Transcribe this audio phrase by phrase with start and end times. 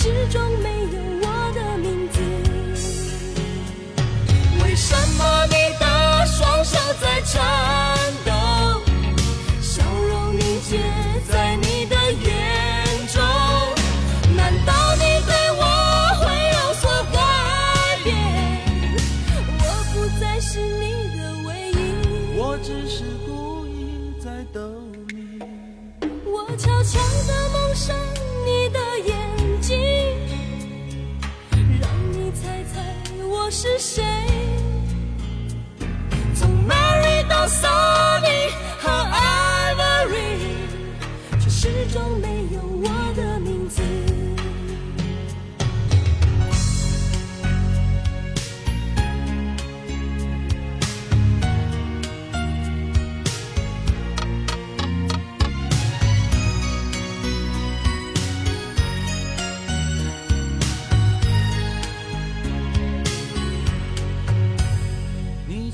[0.00, 1.07] 始终没有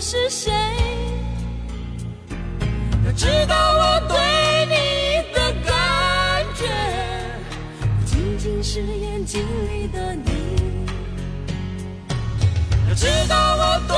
[0.00, 0.50] 是谁。
[3.04, 4.16] 要知道我对
[4.66, 4.74] 你
[5.34, 6.64] 的感觉，
[7.80, 10.30] 不仅仅是眼睛里的你。
[12.88, 13.94] 要知道我对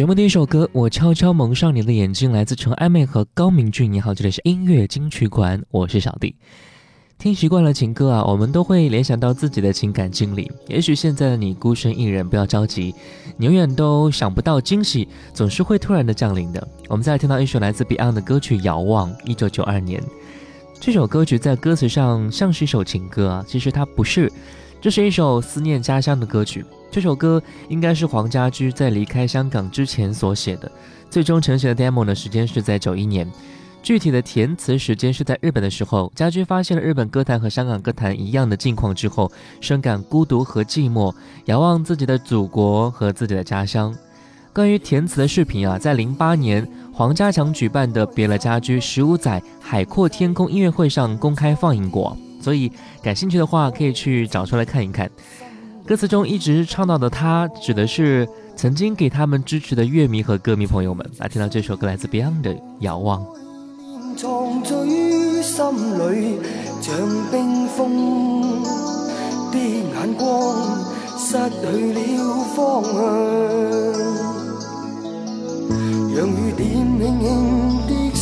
[0.00, 3.92] 节目第一首歌《我悄悄蒙上你的眼睛》来自陈暧昧和高明俊。
[3.92, 6.34] 你好，这里是音乐金曲馆，我是小弟。
[7.18, 10.50] 听习惯了情歌啊，我们都会联想到自己的情感经历。
[10.68, 12.94] 也许现在的你孤身一人，不要着急，
[13.36, 16.66] 你永远都想不到惊喜总是会突然的降临的。
[16.88, 20.02] 我们再来听到一首来自 Beyond 的歌曲《遥望》，一九九二年。
[20.80, 24.32] 这首歌曲在歌词上像是一首情歌啊，其实它不是，
[24.80, 26.64] 这是一首思念家乡的歌曲。
[26.90, 30.72] 这首歌应该是黄家驹在离开香港之前所写的，
[31.10, 33.30] 最终成型的 demo 呢，时间是在九一年。
[33.82, 39.30] 具体的填词时间是在日本的时候，家驹发现了日本歌坛和香港歌坛一样的境况之后，
[39.60, 43.94] 深感孤独和寂寞，遥望自己的祖国和自己的家乡。
[44.52, 52.72] 关于填词的视频啊，在零八年黄家强举办的《别了家驹十五载海阔天空》音乐会上公开放映过，所以
[53.02, 55.10] 感兴趣的话可以去找出来看一看。
[55.86, 61.04] 歌词中一直唱到的他，指的是曾经给他们支持的乐迷和歌迷朋友们。
[61.18, 63.24] 来听到这首歌来自 Beyond 的《遥望》。
[69.52, 70.28] 的眼光，
[71.18, 71.98] 失去了
[72.54, 72.90] 方向。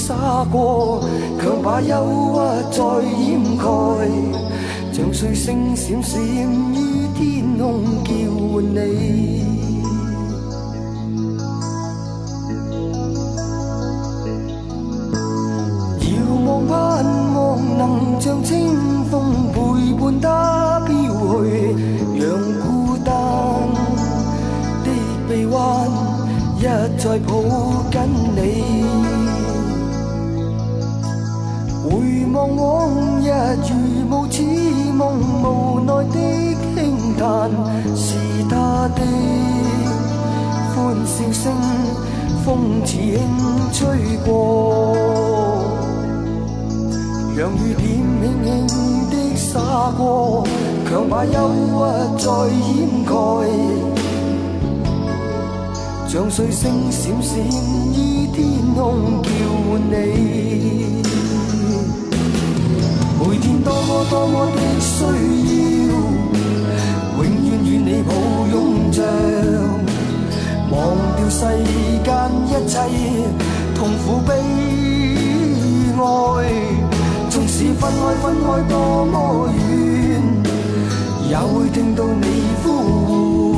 [0.08, 0.14] 洒
[0.50, 1.02] 过，
[1.38, 2.36] 强把忧郁
[2.72, 2.82] 再
[3.20, 3.28] 掩
[3.58, 3.64] 盖，
[4.90, 8.10] 像碎星闪闪于天空，叫
[8.50, 8.76] 唤你。
[16.00, 16.16] 遥
[16.46, 16.72] 望盼
[17.34, 17.36] 望
[17.76, 19.12] 能像清风
[19.52, 19.58] 陪
[20.00, 20.90] 伴他飘
[21.44, 21.76] 去，
[22.18, 22.24] 让
[22.62, 23.12] 孤单
[24.84, 24.86] 的
[25.28, 25.54] 臂弯
[26.56, 26.62] 一
[26.96, 27.30] 再抱
[27.90, 27.94] 紧
[28.34, 28.47] 你。
[32.38, 33.26] 望往日
[33.66, 33.70] 如
[34.08, 34.40] 无似
[34.92, 36.14] 梦，无奈的
[36.76, 37.50] 轻叹，
[37.96, 38.14] 是
[38.48, 39.00] 他的
[40.72, 41.52] 欢笑声，
[42.44, 42.96] 风似轻
[43.72, 43.78] 吹
[44.24, 44.94] 过。
[47.36, 47.84] 让雨点
[48.22, 49.58] 轻轻的洒
[49.98, 50.46] 过，
[50.88, 51.68] 强把忧郁
[52.18, 52.30] 再
[52.68, 53.10] 掩盖，
[56.06, 57.36] 像碎星闪闪
[57.92, 58.38] 依天
[58.76, 59.28] 空，叫
[59.68, 60.77] 唤你。
[63.64, 65.04] 多么多么的需
[65.88, 65.90] 要，
[67.16, 68.12] 永远与你抱
[68.52, 69.02] 拥着，
[70.70, 70.76] 忘
[71.16, 71.40] 掉世
[72.04, 72.06] 间
[72.46, 72.72] 一切
[73.74, 74.30] 痛苦悲
[75.96, 76.02] 哀。
[77.30, 80.22] 纵使分开，分开多么远，
[81.28, 82.24] 也会听到你
[82.62, 82.66] 呼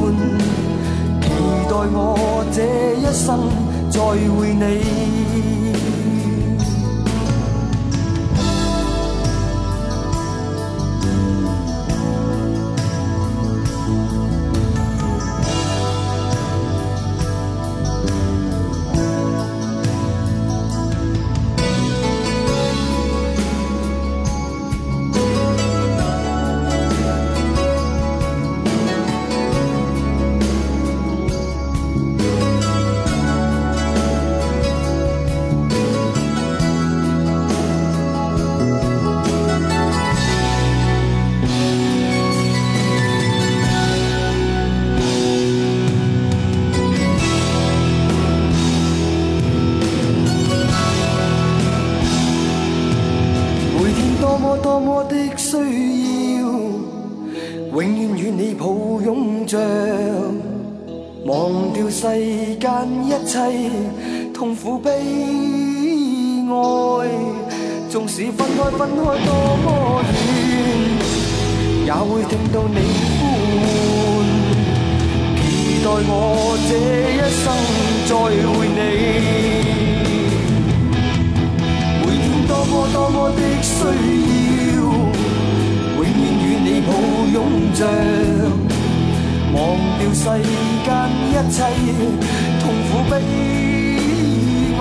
[0.01, 0.15] 唤，
[1.23, 1.25] 期
[1.69, 2.59] 待我这
[2.97, 3.29] 一生
[3.91, 4.65] 再会你。
[54.59, 55.57] 多么的需
[56.41, 56.43] 要，
[57.73, 58.67] 永远与你抱
[59.05, 59.59] 拥着，
[61.25, 62.03] 忘掉世
[62.57, 62.71] 间
[63.05, 63.39] 一切
[64.33, 64.91] 痛苦悲
[66.49, 66.53] 哀，
[67.89, 69.31] 纵使分开分开多
[69.63, 70.13] 么远，
[71.87, 72.77] 也会听到你
[73.19, 73.21] 呼
[73.63, 74.19] 唤，
[75.37, 75.41] 期
[75.85, 76.13] 待我
[76.69, 76.71] 这
[77.17, 77.43] 一生
[78.07, 78.79] 再会你。
[82.03, 84.40] 每天多么多么的需要，
[86.73, 86.93] 你抱
[87.33, 87.85] 拥着，
[89.53, 89.59] 忘
[89.99, 90.23] 掉世
[90.85, 90.89] 间
[91.27, 91.59] 一切。
[92.61, 93.13] 痛苦悲
[94.79, 94.81] 哀，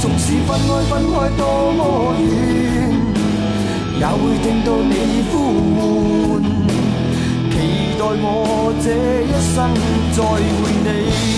[0.00, 1.40] 纵使分开分开多
[1.70, 1.80] 么
[2.18, 2.26] 远，
[4.00, 4.92] 也会听到你
[5.30, 5.32] 呼
[5.78, 6.42] 唤，
[7.52, 7.54] 期
[7.96, 8.26] 待我
[8.82, 8.86] 这
[9.22, 9.56] 一生
[10.16, 11.37] 再会你。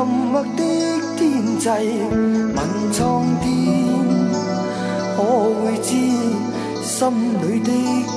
[0.00, 0.62] 沉默的
[1.18, 2.58] 天际，问
[2.90, 3.44] 苍天。
[5.14, 5.18] 可
[5.60, 5.88] 会知
[6.82, 6.96] 心
[7.42, 7.70] 里的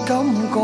[0.05, 0.23] 感
[0.53, 0.55] 觉？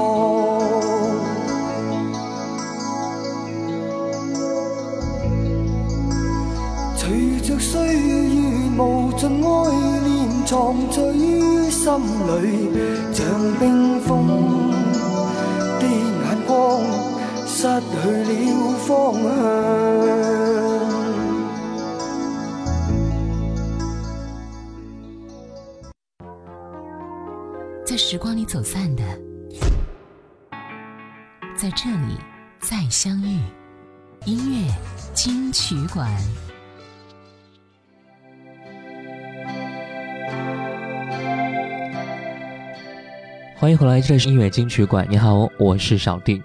[6.95, 7.01] 随
[7.41, 8.15] 着岁月
[8.77, 9.49] 无尽爱
[10.07, 10.09] 念
[10.45, 10.95] 藏在
[11.69, 11.83] 心
[12.29, 12.31] 里，
[13.11, 13.19] 像
[13.59, 14.07] 冰封
[15.81, 15.91] 的眼
[16.47, 16.79] 光，
[17.45, 18.31] 失去了
[18.87, 18.87] 方
[19.21, 20.18] 向。
[28.49, 29.03] 走散的，
[31.55, 32.17] 在这里
[32.59, 33.39] 再相遇。
[34.25, 34.73] 音乐
[35.13, 36.11] 金曲馆，
[43.55, 45.05] 欢迎回来，这里是音乐金曲馆。
[45.07, 46.41] 你好，我是小弟。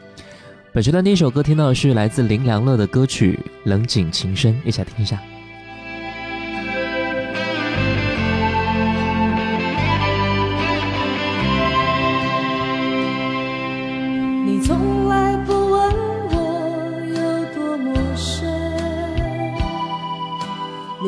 [0.74, 5.18] 本时段第一首歌听到的是来自林良乐的歌曲《冷景情深》，一起来听一下。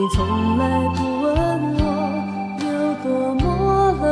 [0.07, 1.35] 你从来不问
[1.75, 1.83] 我
[2.63, 2.67] 有
[3.03, 3.43] 多么
[4.01, 4.07] 冷，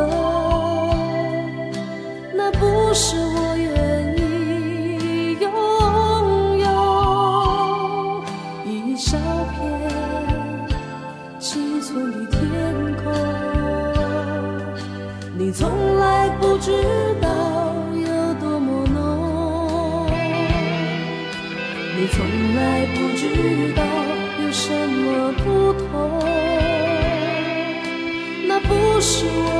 [2.34, 3.72] 那不是我愿
[4.18, 4.20] 意
[5.40, 5.46] 拥
[6.58, 6.66] 有
[8.66, 9.16] 一小
[9.52, 9.56] 片
[11.38, 12.36] 晴空的天
[13.04, 13.06] 空。
[15.38, 15.70] 你从
[16.00, 17.13] 来不知。
[29.24, 29.53] 不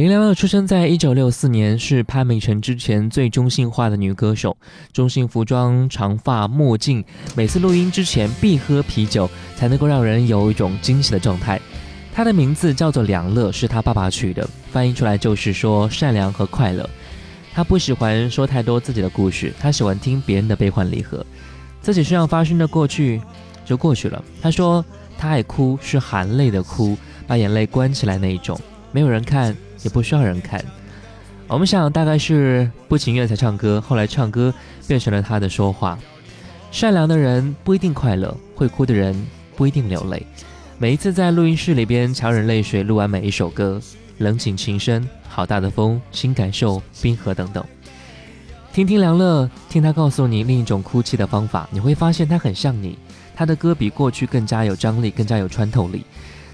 [0.00, 4.56] 林良乐出生在一九六四年，是潘美辰之前最中性化的女歌手。
[4.94, 7.04] 中性服装、长发、墨镜，
[7.36, 11.60] 每次录音之前必喝啤酒，才能够让人有一种惊喜的状态。
[12.14, 16.88] 她的名字叫做良乐，是她爸爸取的，翻译出来就是说善良和快乐。
[17.52, 21.22] 她不喜欢说太多自己的故事，她喜欢听别人的悲欢离合，
[21.82, 23.20] 自己身上发生的过去
[23.66, 24.24] 就过去了。
[24.40, 24.82] 她说
[25.18, 28.58] 她爱哭，是含泪的哭，把眼泪关起来那一种，
[28.92, 29.54] 没有人看。
[29.82, 30.64] 也不需要人看，
[31.46, 34.52] 我们想大概是不情愿才唱歌，后来唱歌
[34.86, 35.98] 变成了他的说话。
[36.70, 39.14] 善良的人不一定快乐，会哭的人
[39.56, 40.24] 不一定流泪。
[40.78, 43.80] 每一次在录音室里边强忍泪水录完每一首歌，
[44.18, 47.64] 冷景情深，好大的风，新感受，冰河等等。
[48.72, 52.96] 听听梁乐，听他告诉你另一种哭泣的方法，你会发现他很像你。
[53.34, 56.04] 他的歌比过去更加有张力，更加有穿透力。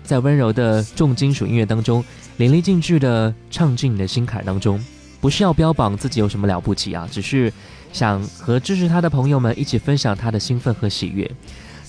[0.07, 2.03] 在温柔的重金属音乐当中，
[2.37, 4.83] 淋漓尽致的唱进你的心坎当中，
[5.21, 7.53] 不是要标榜自己有什么了不起啊，只是
[7.93, 11.31] 想和支持他的朋友们一起分享他的兴奋和喜悦。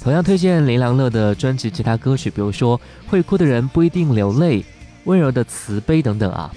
[0.01, 4.59] 同样推荐林良乐的专辑其他歌曲，比如说《会哭的人不一定流泪》
[5.03, 6.51] 《温柔的慈悲》等等啊。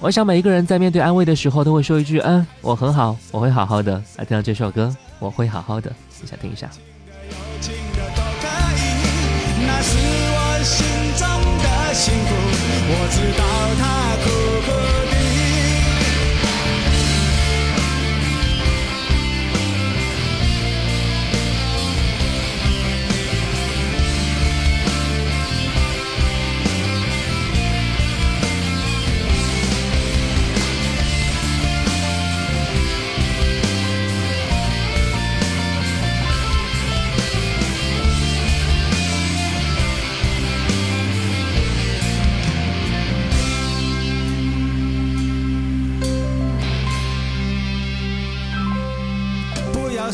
[0.00, 6.68] 我想每一个人在面对安慰的时候，都会说一句：“嗯，我很好，我会好好的。”来听到这首歌，我会好好的，你想听一下。
[10.68, 11.26] 心中
[11.62, 12.34] 的幸福
[12.90, 13.42] 我知道
[13.80, 14.28] 它苦
[14.66, 15.07] 苦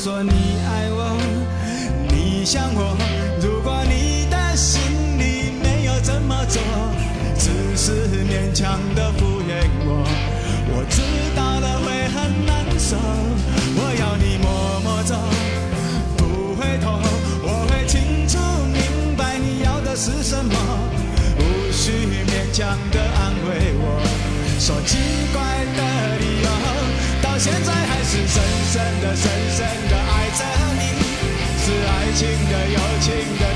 [0.05, 0.33] 说你
[0.69, 1.17] 爱我，
[2.13, 2.95] 你想我。
[3.41, 4.79] 如果你的心
[5.19, 6.61] 里没有这么做，
[7.39, 7.91] 只是
[8.29, 10.05] 勉强的敷衍我，
[10.77, 11.01] 我知
[11.35, 12.99] 道了会很难受。
[13.01, 15.17] 我要你默默走，
[16.19, 17.01] 不回头，
[17.41, 18.37] 我会清楚
[18.77, 20.55] 明白你要的是什么，
[21.39, 21.93] 无需
[22.29, 24.05] 勉强的安慰我，
[24.61, 24.99] 说奇
[25.33, 25.41] 怪
[25.73, 25.81] 的
[26.21, 26.49] 理由，
[27.23, 28.37] 到现在还是深
[28.71, 29.25] 深的、深
[29.57, 29.84] 深的，
[32.15, 33.54] 情的、友情的。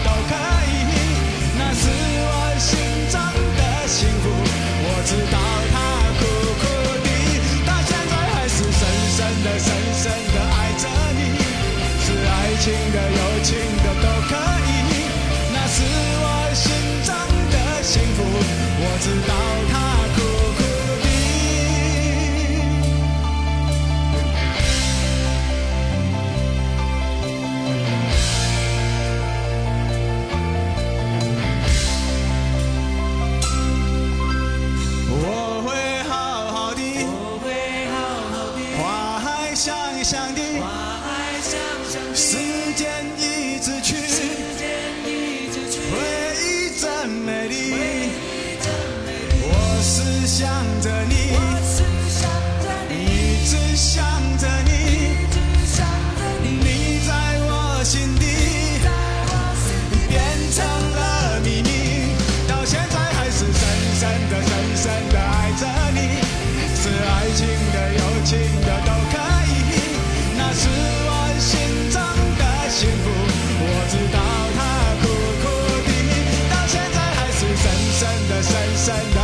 [78.89, 79.18] 的、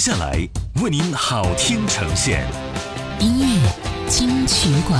[0.00, 0.48] 下来
[0.82, 2.46] 为您好听呈现，
[3.18, 3.70] 音乐
[4.08, 4.98] 金曲馆，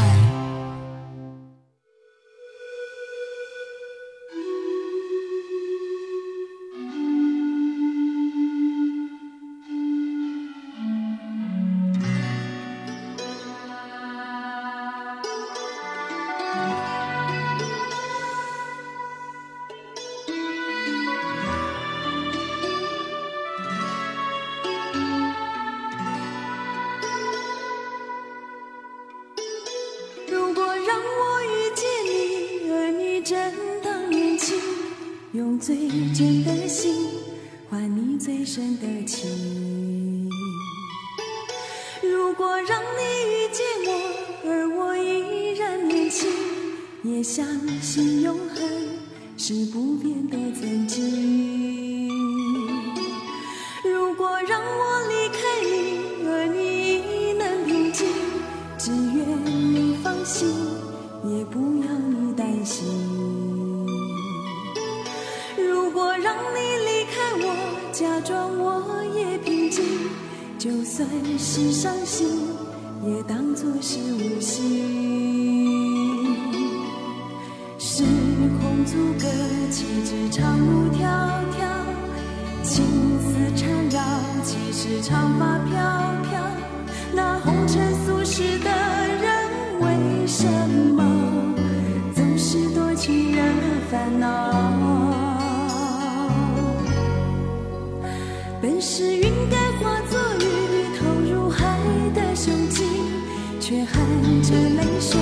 [38.52, 40.28] 深的情。
[42.02, 43.90] 如果让你遇见我，
[44.44, 46.28] 而我依然年轻，
[47.04, 47.46] 也相
[47.80, 48.68] 信永恒
[49.36, 51.49] 是不变的曾经。
[85.58, 85.74] 飘
[86.28, 86.30] 飘。
[87.12, 88.70] 那红尘俗世的
[89.22, 89.28] 人，
[89.80, 89.86] 为
[90.26, 90.46] 什
[90.94, 90.98] 么
[92.14, 93.54] 总是多情人
[93.90, 94.26] 烦恼？
[98.62, 100.44] 本是云该化作雨，
[100.98, 101.78] 投入海
[102.14, 102.86] 的胸襟，
[103.58, 103.96] 却含
[104.42, 105.18] 着泪水，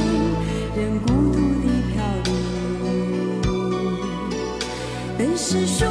[0.76, 2.28] 任孤独的飘零。
[5.16, 5.86] 本是属于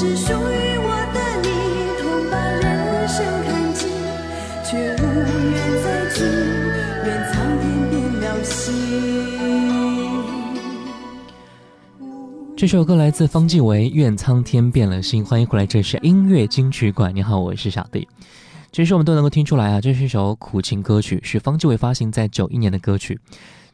[0.00, 1.46] 是属于我的你，
[2.00, 3.86] 痛把人生看尽，
[4.64, 5.04] 却无
[5.52, 6.24] 缘再聚，
[7.04, 8.56] 愿苍天变了心。
[12.56, 15.22] 这首歌来自方季韦，《愿苍天变了心》。
[15.28, 17.14] 欢迎回来，这是音乐金曲馆。
[17.14, 18.08] 你好，我是小弟。
[18.72, 23.20] 其实我们都能够听出来啊，这是一首苦情歌曲，是方季韦发行在九一年的歌曲。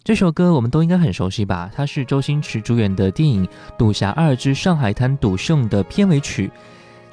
[0.07, 1.69] 这首歌我们都应该很熟悉吧？
[1.75, 3.45] 它是周星驰主演的电影
[3.77, 6.49] 《赌侠二之上海滩赌圣》的片尾曲。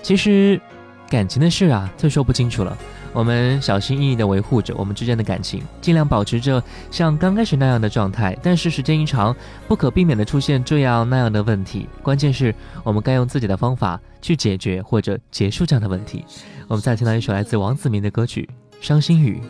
[0.04, 0.62] 其实
[1.10, 2.78] 感情的事啊，就说不清楚了。
[3.12, 8.38] 我们小心翼翼地维护着我们之间的感情，尽量保持着像刚开始那样的状态。
[8.44, 9.36] 但是时间一长，
[9.68, 11.90] 不可避免地出现这样那样的问题。
[12.04, 12.54] 关键是
[12.84, 16.24] 我们该用自己的方法去解决或者结束这样的问题。
[16.68, 18.48] 我们再听到一首来自王子明的歌曲
[18.86, 19.42] 《伤心雨》。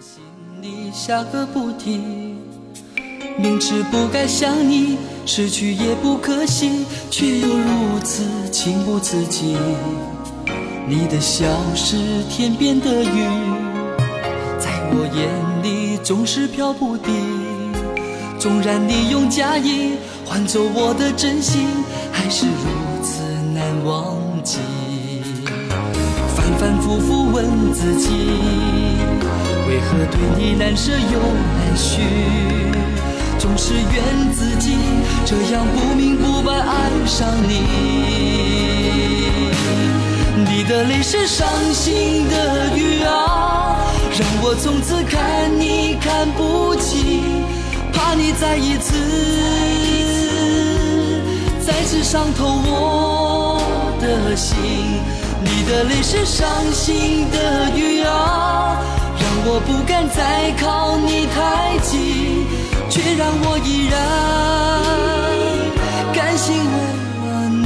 [0.62, 2.38] 你下个不停，
[3.38, 9.58] 明知不该想你，失去也不可惜，却又如此情不自禁。
[10.88, 11.96] 你的笑是
[12.30, 13.30] 天边的云，
[14.60, 15.30] 在我眼
[15.64, 17.14] 里总是飘不定。
[18.38, 19.94] 纵然你用假意
[20.26, 21.66] 换走我的真心，
[22.12, 24.60] 还是如此难忘记。
[26.36, 28.10] 反反复复问自己，
[29.70, 31.20] 为何对你难舍又
[31.58, 32.02] 难续？
[33.44, 34.78] 总是怨自己
[35.26, 37.60] 这样不明不白爱上你。
[40.46, 43.76] 你的泪是伤心的雨啊，
[44.18, 47.22] 让我从此看你看不起，
[47.92, 48.94] 怕你再一次
[51.68, 53.62] 再次伤透我
[54.00, 54.56] 的心。
[55.44, 58.80] 你的泪是伤心的雨啊，
[59.20, 62.48] 让我不敢再靠你太近，
[62.94, 63.98] 却让我依然
[66.14, 66.62] 甘心为
[67.26, 67.66] 了你。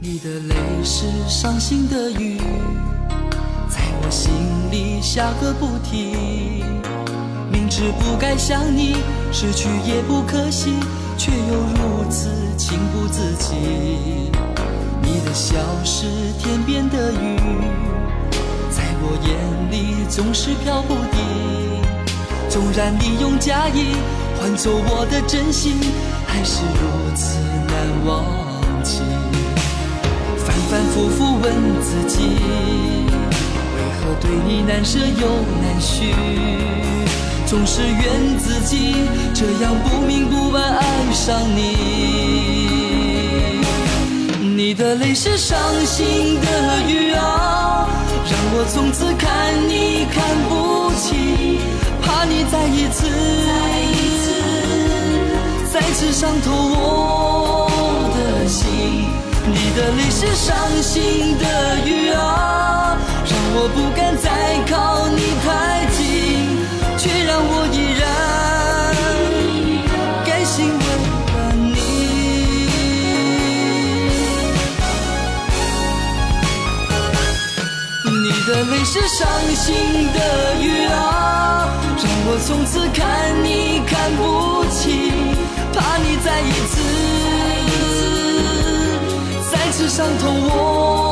[0.00, 0.54] 你的泪
[0.84, 2.38] 是伤心的雨，
[5.00, 6.64] 下个不停。
[7.50, 8.96] 明知不该想你，
[9.32, 10.74] 失去也不可惜，
[11.16, 14.30] 却又如此情不自禁。
[15.02, 16.06] 你的笑是
[16.38, 17.36] 天边的云，
[18.70, 21.18] 在我眼里总是飘不定。
[22.50, 23.94] 纵然你用假意
[24.38, 25.78] 换走我的真心，
[26.26, 27.74] 还是如此难
[28.06, 28.24] 忘
[28.82, 29.00] 记。
[30.38, 32.36] 反反复复问自己，
[34.10, 35.28] 我对你难舍又
[35.60, 36.14] 难续？
[37.46, 38.94] 总是怨自己
[39.34, 41.60] 这样不明不白爱上你。
[44.56, 46.46] 你的泪是伤心的
[46.88, 47.86] 雨啊，
[48.24, 49.28] 让我从此看
[49.68, 50.16] 你看
[50.48, 51.60] 不起，
[52.02, 53.06] 怕你再一次
[55.70, 57.68] 再次伤透我
[58.16, 58.18] 的
[58.48, 58.64] 心。
[59.50, 61.44] 你的泪是伤心的
[61.86, 62.18] 雨啊，
[63.60, 64.30] 我不敢再
[64.70, 65.48] 靠你太
[65.90, 65.98] 近，
[66.96, 68.02] 却让我依然
[70.24, 70.84] 甘心为
[71.34, 71.66] 了你。
[78.22, 79.18] 你的泪是伤
[79.56, 79.66] 心
[80.12, 80.18] 的
[80.60, 83.02] 雨啊，让我从此看
[83.42, 84.22] 你看不
[84.70, 85.10] 起，
[85.74, 86.72] 怕你再一次。
[89.50, 91.07] 再次伤透我，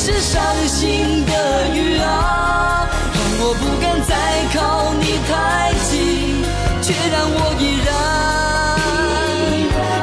[0.00, 1.32] 是伤心的
[1.74, 4.14] 雨啊，让我不敢再
[4.54, 5.98] 靠你太近，
[6.80, 7.88] 却让我依然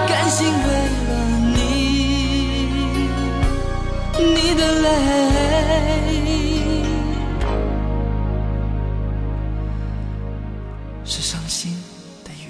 [0.06, 0.68] 甘心为
[1.08, 1.12] 了
[1.56, 1.58] 你，
[4.36, 4.86] 你的泪
[11.06, 11.82] 是伤心
[12.26, 12.44] 的雨。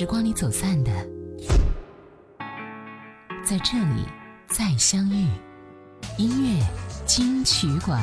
[0.00, 0.90] 时光里走散的，
[3.44, 4.06] 在这里
[4.46, 5.26] 再相遇。
[6.16, 6.66] 音乐
[7.04, 8.02] 金曲馆。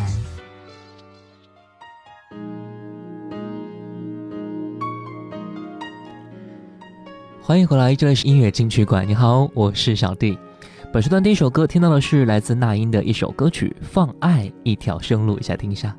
[7.42, 9.08] 欢迎回来，这里是音乐金曲馆。
[9.08, 10.38] 你好，我是小弟。
[10.94, 15.98] 本时段第一首歌听到的是来自那英的一首歌曲《放爱一条生路》，一下听一下。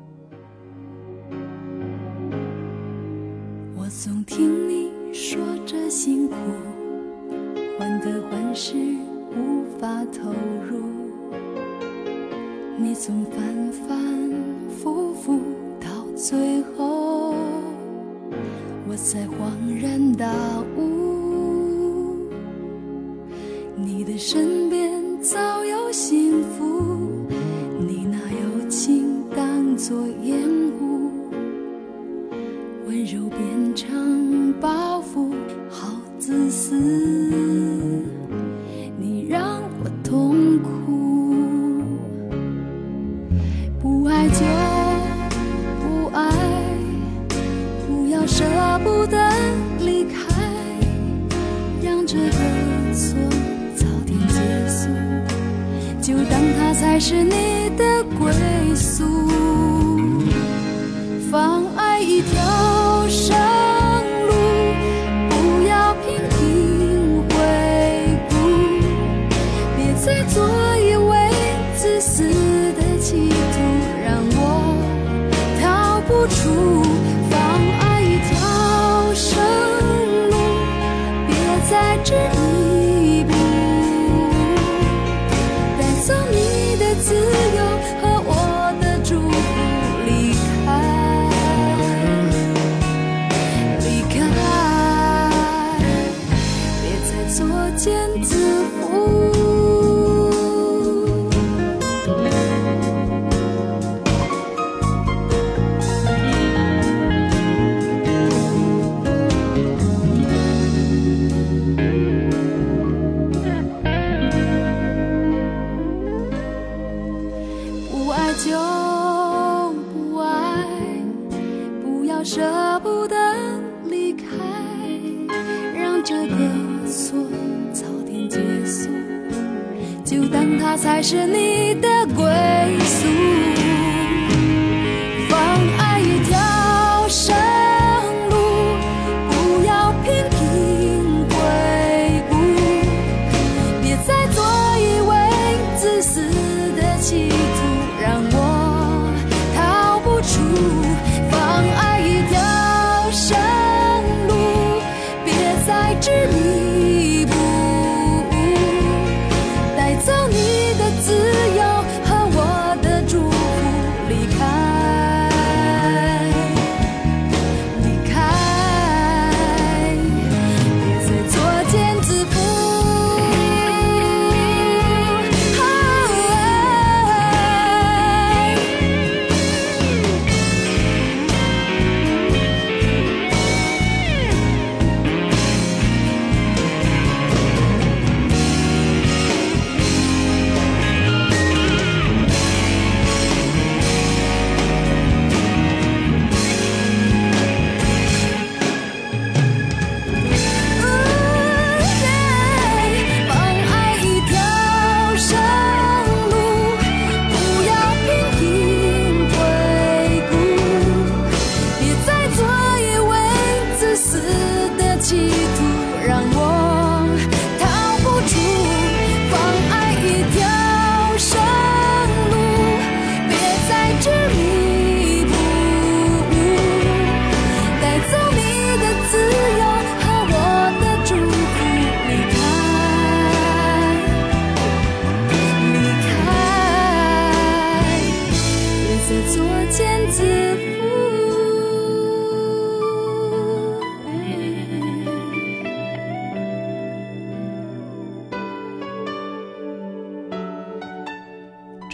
[23.81, 26.48] 你的身边早有幸福，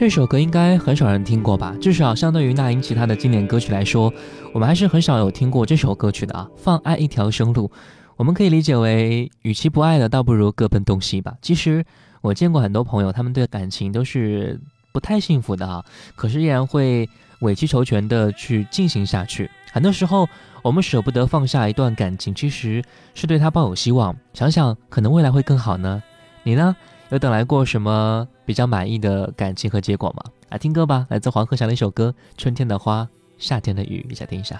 [0.05, 1.75] 这首歌应该很少人听过吧？
[1.81, 4.13] 至少相对于那英其他的经典歌曲来说，
[4.53, 6.47] 我们还是很少有听过这首歌曲的啊。
[6.55, 7.71] 放爱一条生路，
[8.15, 11.33] 我们可以理解为，与其不爱的，倒不如各奔东西吧。
[11.41, 11.83] 其实
[12.21, 14.61] 我见过很多朋友，他们对感情都是
[14.93, 15.83] 不太幸福的啊，
[16.15, 19.49] 可是依然会委曲求全的去进行下去。
[19.73, 20.29] 很多时候。
[20.61, 26.01] 我们舍不得放下一段感情，其实是对他抱有希望，想想可能未来会更好呢。
[26.41, 26.75] 你呢？
[27.09, 30.23] 有等来过什么比较满意的感情和结果吗？
[30.49, 34.59] 来听歌吧，来自黄鹤翔的一首歌《春天的花，夏天的雨》，一起听一下。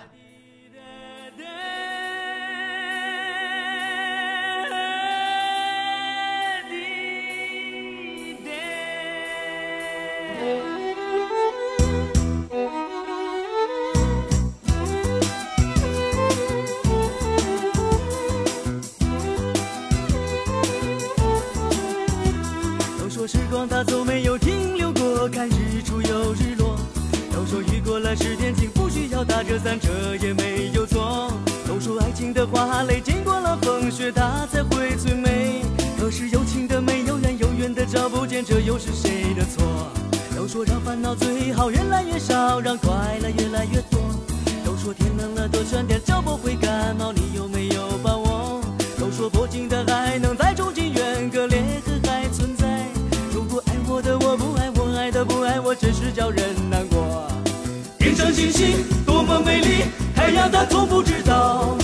[58.06, 61.76] 天上星星多么美丽，太阳它从不知道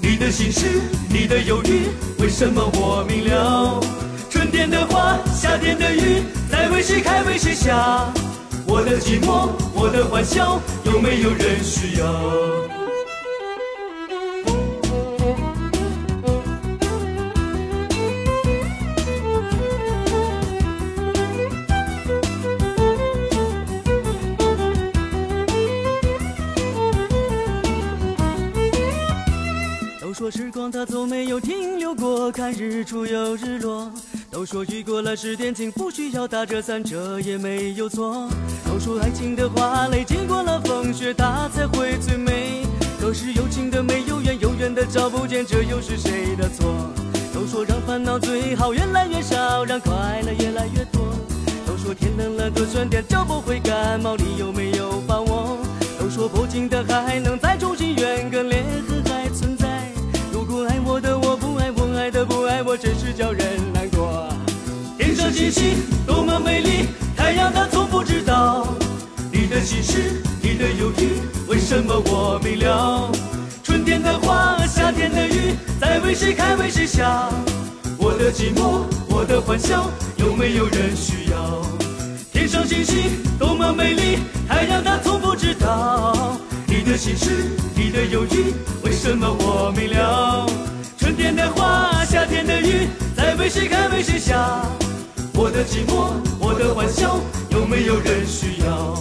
[0.00, 1.88] 你的心事，你的忧郁，
[2.22, 3.80] 为什么我明了？
[4.30, 8.06] 春天的花，夏天的雨，在为谁开为谁下？
[8.68, 12.83] 我的寂寞，我的欢笑，有没有人需要？
[32.34, 33.88] 看日出又日落。
[34.28, 38.28] 都说雨过了十天晴，不需要打着伞，这也没有错。
[38.66, 42.66] 都说爱情的花蕾经过了风雪，它才会最美。
[43.00, 46.74] 可是有情的没有缘，有缘的找不见，这又是谁的错？
[47.32, 51.14] 都说让烦恼最好越来越少，让快乐越来越多。
[51.64, 55.56] 都说天冷了多穿点就不会感冒，你有没有把握？
[56.00, 58.64] 都说薄情的还能再重新圆个裂
[62.76, 64.28] 真是叫人难过。
[64.98, 68.66] 天上星星多么美丽，太阳它从不知道
[69.32, 73.10] 你的心事，你的忧郁，为什么我明了？
[73.62, 77.28] 春天的花，夏天的雨，在为谁开为谁下？
[77.98, 81.62] 我的寂寞，我的欢笑，有没有人需要？
[82.32, 90.46] 天上星星多么美丽，太阳它从不知道你的心事，你的忧郁，为什么我明了？
[91.04, 94.62] 春天的花，夏天的雨，在为谁开为谁下？
[95.34, 98.96] 我的寂寞，我的欢笑，有没有人需要？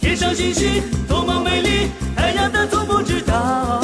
[0.00, 3.80] 天上星星多么美丽，太阳它从不知道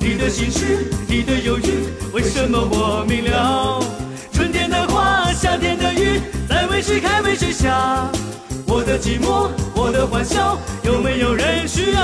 [0.00, 3.84] 你的心事，你的忧郁，为什么我明了？
[4.32, 8.10] 春天的花，夏天的雨，在为谁开为谁下？
[8.66, 12.00] 我的寂寞，我的欢笑，有没有人需要？